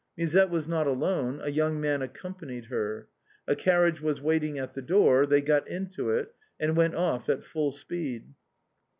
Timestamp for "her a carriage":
2.65-4.01